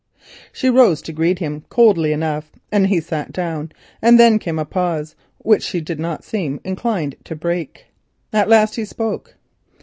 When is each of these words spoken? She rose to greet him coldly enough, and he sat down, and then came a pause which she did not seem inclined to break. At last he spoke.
She 0.51 0.67
rose 0.67 0.99
to 1.03 1.13
greet 1.13 1.37
him 1.37 1.61
coldly 1.69 2.11
enough, 2.11 2.51
and 2.71 2.87
he 2.87 2.99
sat 2.99 3.31
down, 3.31 3.71
and 4.01 4.19
then 4.19 4.39
came 4.39 4.57
a 4.57 4.65
pause 4.65 5.15
which 5.37 5.61
she 5.61 5.79
did 5.79 5.99
not 5.99 6.23
seem 6.23 6.59
inclined 6.63 7.17
to 7.25 7.35
break. 7.35 7.85
At 8.33 8.49
last 8.49 8.77
he 8.77 8.83
spoke. 8.85 9.35